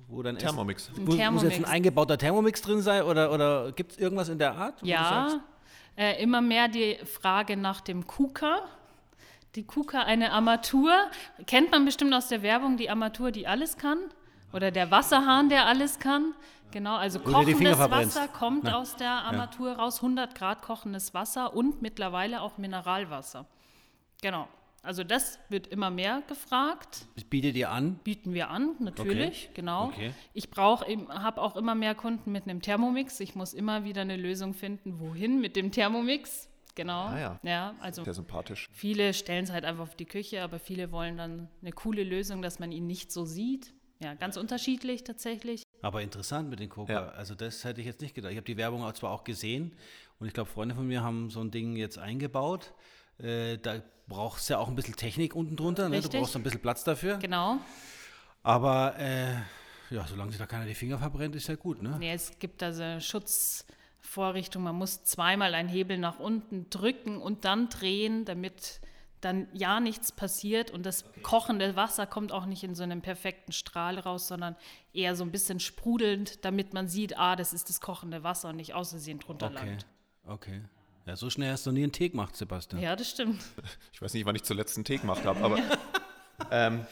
[0.08, 0.90] Wo dann Thermomix.
[0.90, 1.44] Ist, muss, Thermomix.
[1.44, 4.82] muss jetzt ein eingebauter Thermomix drin sein oder, oder gibt es irgendwas in der Art?
[4.84, 5.42] Ja,
[5.98, 8.62] äh, immer mehr die Frage nach dem KUKA.
[9.56, 10.94] Die KUKA, eine Armatur.
[11.46, 14.00] Kennt man bestimmt aus der Werbung, die Armatur, die alles kann?
[14.54, 16.34] Oder der Wasserhahn, der alles kann?
[16.72, 18.74] Genau, also kochendes Wasser kommt Nein.
[18.74, 19.76] aus der Armatur ja.
[19.76, 23.46] raus, 100 Grad kochendes Wasser und mittlerweile auch Mineralwasser.
[24.22, 24.48] Genau.
[24.84, 27.06] Also das wird immer mehr gefragt.
[27.16, 28.00] Das bietet ihr an?
[28.04, 29.52] Bieten wir an, natürlich, okay.
[29.54, 29.86] genau.
[29.88, 30.14] Okay.
[30.34, 33.20] Ich habe auch immer mehr Kunden mit einem Thermomix.
[33.20, 36.50] Ich muss immer wieder eine Lösung finden, wohin mit dem Thermomix.
[36.74, 37.08] Genau.
[37.08, 37.40] Ah, ja.
[37.44, 38.70] ja, also Sehr sympathisch.
[38.72, 42.42] Viele stellen es halt einfach auf die Küche, aber viele wollen dann eine coole Lösung,
[42.42, 43.74] dass man ihn nicht so sieht.
[44.02, 45.64] Ja, ganz unterschiedlich tatsächlich.
[45.82, 46.92] Aber interessant mit den Coca.
[46.92, 47.08] Ja.
[47.10, 48.32] Also das hätte ich jetzt nicht gedacht.
[48.32, 49.74] Ich habe die Werbung zwar auch gesehen
[50.20, 52.74] und ich glaube, Freunde von mir haben so ein Ding jetzt eingebaut.
[53.22, 55.90] Äh, da brauchst du ja auch ein bisschen Technik unten drunter.
[55.90, 56.02] Ne?
[56.02, 57.18] Du brauchst ein bisschen Platz dafür.
[57.18, 57.60] Genau.
[58.44, 59.36] Aber äh,
[59.90, 61.82] ja, solange sich da keiner die Finger verbrennt, ist ja gut.
[61.82, 61.96] Ne?
[62.00, 64.66] Nee, es gibt also Schutzvorrichtungen.
[64.66, 68.82] Man muss zweimal einen Hebel nach unten drücken und dann drehen, damit
[69.22, 71.22] dann ja nichts passiert und das okay.
[71.22, 74.56] kochende Wasser kommt auch nicht in so einem perfekten Strahl raus, sondern
[74.94, 78.56] eher so ein bisschen sprudelnd, damit man sieht, ah, das ist das kochende Wasser und
[78.56, 79.56] nicht außersehen drunter okay.
[79.56, 79.86] langt.
[80.26, 80.62] Okay.
[81.06, 82.82] Ja, so schnell hast du nie einen Tee gemacht, Sebastian.
[82.82, 83.42] Ja, das stimmt.
[83.92, 85.58] Ich weiß nicht, wann ich zuletzt einen Tee gemacht habe, aber.
[86.52, 86.86] ähm,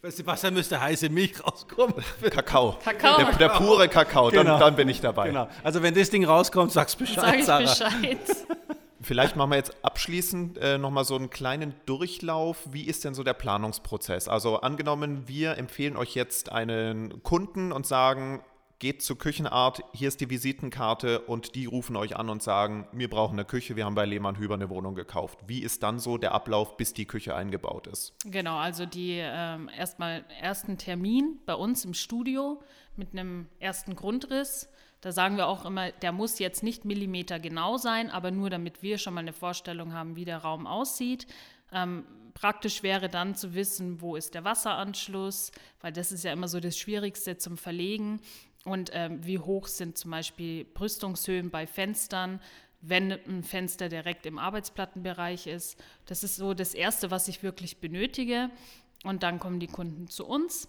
[0.00, 1.94] Bei Sebastian müsste heiße Milch rauskommen.
[2.30, 2.78] Kakao.
[2.82, 3.18] Kakao.
[3.18, 4.44] Der, der pure Kakao, genau.
[4.44, 5.28] dann, dann, bin ich dabei.
[5.28, 5.48] Genau.
[5.62, 7.90] Also wenn das Ding rauskommt, sagst Bescheid, Sag ich Sarah.
[7.90, 8.18] Bescheid.
[9.02, 12.58] Vielleicht machen wir jetzt abschließend äh, nochmal so einen kleinen Durchlauf.
[12.70, 14.28] Wie ist denn so der Planungsprozess?
[14.28, 18.44] Also angenommen, wir empfehlen euch jetzt einen Kunden und sagen,
[18.82, 23.08] geht zur Küchenart, hier ist die Visitenkarte und die rufen euch an und sagen, wir
[23.08, 25.38] brauchen eine Küche, wir haben bei Lehmann Hüber eine Wohnung gekauft.
[25.46, 28.12] Wie ist dann so der Ablauf, bis die Küche eingebaut ist?
[28.24, 32.60] Genau, also die ähm, erstmal ersten Termin bei uns im Studio
[32.96, 34.68] mit einem ersten Grundriss.
[35.00, 38.82] Da sagen wir auch immer, der muss jetzt nicht Millimeter genau sein, aber nur damit
[38.82, 41.28] wir schon mal eine Vorstellung haben, wie der Raum aussieht.
[41.70, 46.48] Ähm, praktisch wäre dann zu wissen, wo ist der Wasseranschluss, weil das ist ja immer
[46.48, 48.20] so das Schwierigste zum Verlegen.
[48.64, 52.40] Und ähm, wie hoch sind zum Beispiel Brüstungshöhen bei Fenstern,
[52.80, 55.82] wenn ein Fenster direkt im Arbeitsplattenbereich ist.
[56.06, 58.50] Das ist so das Erste, was ich wirklich benötige.
[59.04, 60.68] Und dann kommen die Kunden zu uns.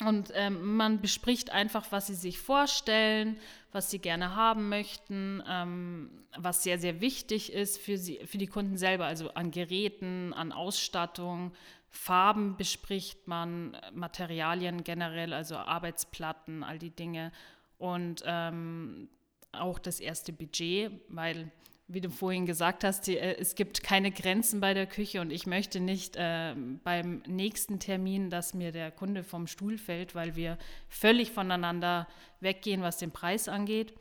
[0.00, 3.38] Und ähm, man bespricht einfach, was sie sich vorstellen,
[3.70, 8.48] was sie gerne haben möchten, ähm, was sehr, sehr wichtig ist für, sie, für die
[8.48, 11.52] Kunden selber, also an Geräten, an Ausstattung,
[11.94, 17.30] Farben bespricht man, Materialien generell, also Arbeitsplatten, all die Dinge.
[17.78, 19.08] Und ähm,
[19.52, 21.52] auch das erste Budget, weil,
[21.86, 25.30] wie du vorhin gesagt hast, die, äh, es gibt keine Grenzen bei der Küche und
[25.30, 30.34] ich möchte nicht äh, beim nächsten Termin, dass mir der Kunde vom Stuhl fällt, weil
[30.34, 32.08] wir völlig voneinander
[32.40, 33.94] weggehen, was den Preis angeht.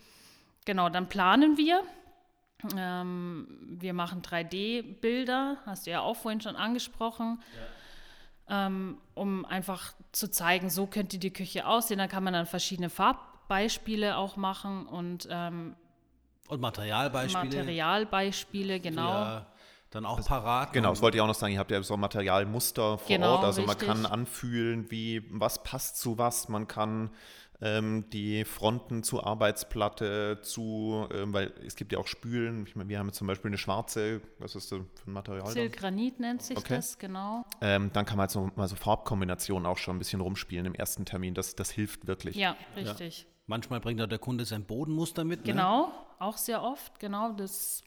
[0.65, 1.83] Genau, dann planen wir.
[2.75, 7.39] Ähm, wir machen 3D-Bilder, hast du ja auch vorhin schon angesprochen.
[7.55, 7.67] Ja
[8.49, 11.99] ähm, um einfach zu zeigen, so könnte die Küche aussehen.
[11.99, 15.75] Da kann man dann verschiedene Farbbeispiele auch machen und, ähm,
[16.47, 17.57] und Materialbeispiele.
[17.57, 19.09] Materialbeispiele, genau.
[19.09, 19.45] Ja,
[19.91, 20.73] dann auch parat.
[20.73, 21.53] Genau, das wollte ich auch noch sagen.
[21.53, 23.43] Ihr habt ja so Materialmuster vor genau, Ort.
[23.45, 23.87] Also richtig.
[23.87, 26.49] man kann anfühlen, wie was passt zu was.
[26.49, 27.11] Man kann
[27.63, 32.65] ähm, die Fronten zur Arbeitsplatte, zu, ähm, weil es gibt ja auch Spülen.
[32.67, 35.47] Ich meine, wir haben jetzt zum Beispiel eine schwarze, was ist das für ein Material?
[35.47, 36.75] Silgranit nennt sich okay.
[36.75, 37.45] das, genau.
[37.61, 40.75] Ähm, dann kann man jetzt noch mal so Farbkombinationen auch schon ein bisschen rumspielen im
[40.75, 41.33] ersten Termin.
[41.33, 42.35] Das, das hilft wirklich.
[42.35, 43.21] Ja, richtig.
[43.21, 43.27] Ja.
[43.47, 45.45] Manchmal bringt auch der Kunde sein Bodenmuster mit.
[45.45, 45.53] Ne?
[45.53, 45.93] Genau, ne?
[46.19, 47.31] auch sehr oft, genau.
[47.31, 47.81] Das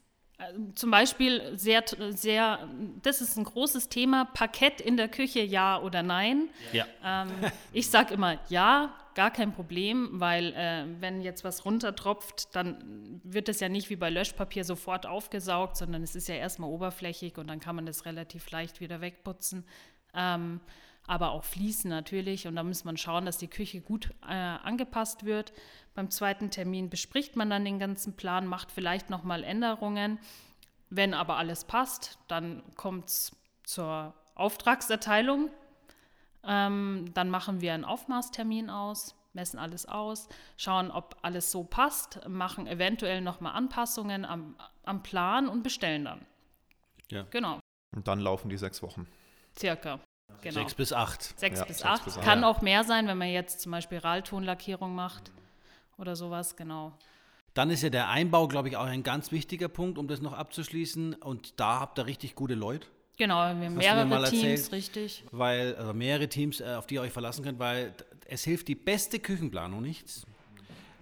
[0.75, 2.67] Zum Beispiel sehr, sehr,
[3.03, 6.49] das ist ein großes Thema, Parkett in der Küche, ja oder nein.
[6.73, 6.87] Ja.
[7.05, 7.29] Ähm,
[7.73, 13.49] ich sage immer ja, gar kein Problem, weil äh, wenn jetzt was runtertropft, dann wird
[13.49, 17.49] es ja nicht wie bei Löschpapier sofort aufgesaugt, sondern es ist ja erstmal oberflächig und
[17.49, 19.65] dann kann man das relativ leicht wieder wegputzen.
[20.15, 20.61] Ähm,
[21.07, 22.47] aber auch Fließen natürlich.
[22.47, 25.53] Und da muss man schauen, dass die Küche gut äh, angepasst wird.
[25.95, 30.19] Beim zweiten Termin bespricht man dann den ganzen Plan, macht vielleicht nochmal Änderungen.
[30.91, 33.33] Wenn aber alles passt, dann kommt es
[33.65, 35.51] zur Auftragserteilung.
[36.47, 42.27] Ähm, dann machen wir einen Aufmaßtermin aus, messen alles aus, schauen, ob alles so passt,
[42.29, 44.55] machen eventuell nochmal Anpassungen am,
[44.85, 46.25] am Plan und bestellen dann.
[47.11, 47.25] Ja.
[47.31, 47.61] Genau,
[47.95, 49.07] Und dann laufen die sechs Wochen.
[49.59, 50.01] circa.
[50.43, 50.55] Genau.
[50.61, 51.39] Sechs bis acht.
[51.39, 52.05] Sechs Ja, bis sechs acht.
[52.05, 52.21] bis.
[52.21, 52.49] Kann Ja.
[52.49, 55.31] auch mehr sein, wenn man jetzt zum Beispiel Raltonlackierung macht
[55.99, 56.93] oder sowas, genau.
[57.55, 60.35] Dann ist ja der Einbau, glaube ich, auch ein ganz wichtiger Punkt, um das noch
[60.35, 61.15] abzuschließen.
[61.15, 64.73] Und da habt ihr richtig gute Leute, Genau, wir haben mir mehrere mal Teams, erzählt.
[64.73, 65.25] richtig.
[65.33, 67.95] weil also mehrere Teams, äh, auf die ihr euch verlassen könnt, weil
[68.29, 70.27] es hilft die beste Küchenplanung nichts.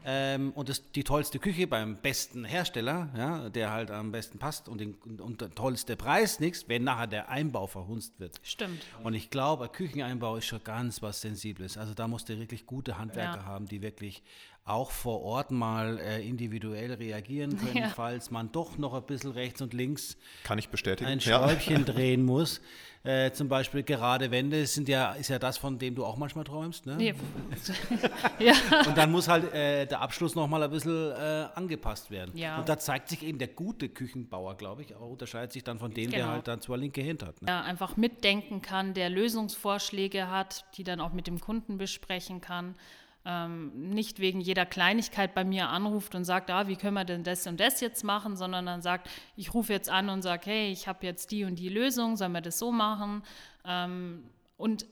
[0.06, 4.68] Ähm, und das, die tollste Küche beim besten Hersteller, ja, der halt am besten passt
[4.68, 8.38] und, den, und der tollste Preis nichts, wenn nachher der Einbau verhunzt wird.
[8.42, 8.82] Stimmt.
[9.02, 11.78] Und ich glaube, ein Kücheneinbau ist schon ganz was Sensibles.
[11.78, 13.44] Also da musst du wirklich gute Handwerker Ja.
[13.46, 14.22] haben, die wirklich
[14.66, 17.88] auch vor Ort mal äh, individuell reagieren können, Ja.
[17.90, 21.08] falls man doch noch ein bisschen rechts und links Kann ich bestätigen.
[21.10, 21.38] ein ja.
[21.38, 22.60] Schräubchen drehen muss.
[23.02, 26.44] Äh, zum Beispiel gerade Wände sind ja, ist ja das, von dem du auch manchmal
[26.44, 26.86] träumst.
[26.86, 26.96] Ne?
[26.96, 27.14] Nee.
[28.38, 28.54] ja,
[28.86, 32.34] Und dann muss halt äh, der Abschluss nochmal ein bisschen äh, angepasst werden.
[32.34, 32.58] Ja.
[32.58, 35.92] Und da zeigt sich eben der gute Küchenbauer, glaube ich, auch unterscheidet sich dann von
[35.92, 36.32] dem, der Genau.
[36.32, 37.42] halt dann zwar linke Hand hat.
[37.42, 37.48] Ne?
[37.48, 42.74] ja, einfach mitdenken kann, der Lösungsvorschläge hat, die dann auch mit dem Kunden besprechen kann.
[43.26, 47.24] Ähm, nicht wegen jeder Kleinigkeit bei mir anruft und sagt, ah, wie können wir denn
[47.24, 50.70] das und das jetzt machen, sondern dann sagt, ich rufe jetzt an und sage, hey,
[50.70, 53.22] ich habe jetzt die und die Lösung, sollen wir das so machen?
[53.64, 54.24] Ähm,
[54.56, 54.86] und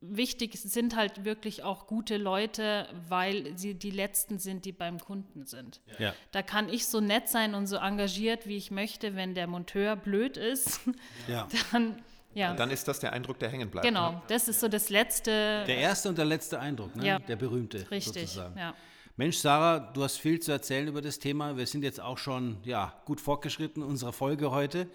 [0.00, 5.46] wichtig sind halt wirklich auch gute Leute, weil sie die Letzten sind, die beim Kunden
[5.46, 5.80] sind.
[5.98, 6.14] Ja.
[6.32, 9.96] Da kann ich so nett sein und so engagiert, wie ich möchte, wenn der Monteur
[9.96, 10.80] blöd ist,
[11.28, 11.48] Ja.
[11.72, 12.02] dann,
[12.36, 13.84] ja, Dann ist das der Eindruck, der hängen bleibt.
[13.84, 13.90] Ne?
[13.90, 17.06] genau, das ist so das letzte, Der erste und der letzte Eindruck, ne?
[17.06, 17.18] Ja.
[17.18, 17.90] der berühmte.
[17.90, 18.58] richtig, Sozusagen.
[18.58, 18.74] ja.
[19.16, 21.56] Mensch, Sarah, du hast viel zu erzählen über das Thema.
[21.56, 24.86] Wir sind jetzt auch schon ja, gut fortgeschritten in unserer Folge heute.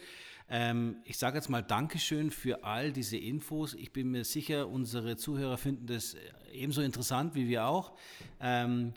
[0.48, 3.74] Ähm, ich sage jetzt mal Dankeschön für all diese Infos.
[3.74, 6.16] Ich bin mir sicher, unsere Zuhörer finden das
[6.54, 7.94] ebenso interessant wie wir auch.
[8.40, 8.94] Ähm,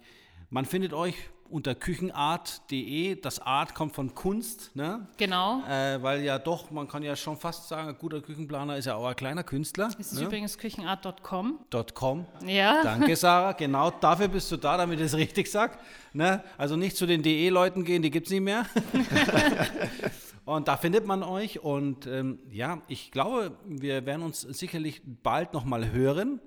[0.51, 1.15] man findet euch
[1.49, 3.21] unter küchenart.de.
[3.21, 5.07] Das Art kommt von Kunst, ne?
[5.17, 5.63] Genau.
[5.69, 8.95] Äh, weil ja doch, man kann ja schon fast sagen, ein guter Küchenplaner ist ja
[8.95, 9.87] auch ein kleiner Künstler.
[9.97, 10.27] Das ist ne?
[10.27, 11.61] übrigens küchenart.com.
[11.95, 12.27] .com.
[12.47, 12.83] Ja.
[12.83, 13.53] Danke, Sarah.
[13.53, 15.79] Genau dafür bist du da, damit ich es richtig sage.
[16.13, 16.43] Ne?
[16.59, 18.67] Also nicht zu den DE-Leuten gehen, die gibt es nicht mehr.
[20.45, 21.61] und da findet man euch.
[21.61, 26.41] Und ähm, ja, ich glaube, wir werden uns sicherlich bald nochmal hören.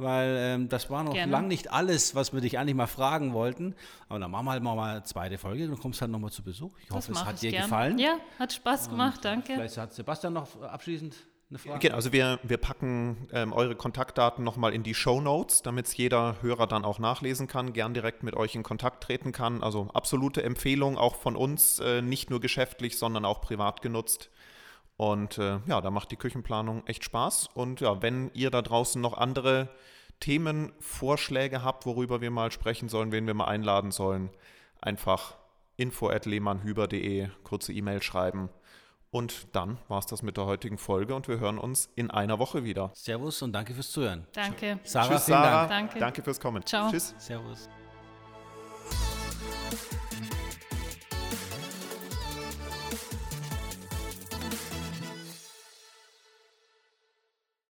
[0.00, 1.30] Weil ähm, das war noch Gerne.
[1.30, 3.74] lang nicht alles, was wir dich eigentlich mal fragen wollten.
[4.08, 5.66] Aber dann machen wir halt mal eine zweite Folge.
[5.66, 6.72] Dann kommst du halt nochmal zu Besuch.
[6.78, 7.62] Ich das hoffe, es hat dir gern.
[7.64, 7.98] gefallen.
[7.98, 9.54] Ja, hat Spaß gemacht, danke.
[9.54, 11.14] Vielleicht hat Sebastian noch abschließend
[11.50, 11.78] eine Frage.
[11.80, 15.96] Genau, also wir, wir packen ähm, eure Kontaktdaten nochmal in die Show Notes, damit es
[15.96, 19.62] jeder Hörer dann auch nachlesen kann, gern direkt mit euch in Kontakt treten kann.
[19.62, 24.30] Also absolute Empfehlung auch von uns, äh, nicht nur geschäftlich, sondern auch privat genutzt.
[25.00, 27.48] Und äh, ja, da macht die Küchenplanung echt Spaß.
[27.54, 29.70] Und ja, wenn ihr da draußen noch andere
[30.20, 34.28] Themenvorschläge habt, worüber wir mal sprechen sollen, wen wir mal einladen sollen,
[34.78, 35.36] einfach
[35.78, 38.50] info.lehmannhüber.de, kurze E-Mail schreiben.
[39.10, 42.38] Und dann war es das mit der heutigen Folge und wir hören uns in einer
[42.38, 42.90] Woche wieder.
[42.92, 44.26] Servus und danke fürs Zuhören.
[44.34, 44.80] Danke.
[44.84, 45.66] Sarah, Tschüss, Sarah.
[45.66, 45.70] Dank.
[45.70, 45.98] Danke.
[45.98, 46.62] Danke fürs Kommen.
[46.66, 46.90] Ciao.
[46.90, 47.14] Tschüss.
[47.16, 47.70] Servus.